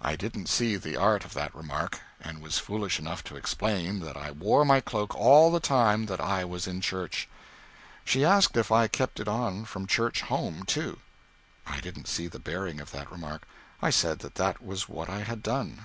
[0.00, 4.16] I didn't see the art of that remark, and was foolish enough to explain that
[4.16, 7.28] I wore my cloak all the time that I was in church.
[8.02, 11.00] She asked if I kept it on from church home, too.
[11.66, 13.46] I didn't see the bearing of that remark.
[13.82, 15.84] I said that that was what I had done.